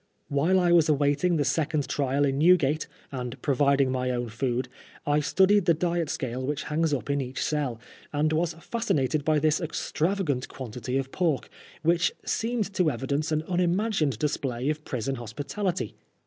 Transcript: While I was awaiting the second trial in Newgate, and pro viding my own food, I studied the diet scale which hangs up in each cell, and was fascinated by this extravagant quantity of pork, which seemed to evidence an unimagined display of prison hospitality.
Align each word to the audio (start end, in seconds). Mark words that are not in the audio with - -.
While 0.29 0.59
I 0.59 0.71
was 0.71 0.89
awaiting 0.89 1.35
the 1.35 1.45
second 1.45 1.87
trial 1.87 2.25
in 2.25 2.39
Newgate, 2.39 2.87
and 3.11 3.39
pro 3.43 3.53
viding 3.53 3.91
my 3.91 4.09
own 4.09 4.29
food, 4.29 4.67
I 5.05 5.19
studied 5.19 5.65
the 5.65 5.75
diet 5.75 6.09
scale 6.09 6.43
which 6.43 6.63
hangs 6.63 6.91
up 6.91 7.11
in 7.11 7.21
each 7.21 7.39
cell, 7.45 7.79
and 8.11 8.33
was 8.33 8.55
fascinated 8.55 9.23
by 9.23 9.37
this 9.37 9.61
extravagant 9.61 10.47
quantity 10.47 10.97
of 10.97 11.11
pork, 11.11 11.49
which 11.83 12.13
seemed 12.25 12.73
to 12.73 12.89
evidence 12.89 13.31
an 13.31 13.43
unimagined 13.43 14.17
display 14.17 14.71
of 14.71 14.83
prison 14.85 15.17
hospitality. 15.17 15.93